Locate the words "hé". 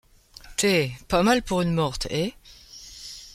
2.09-2.35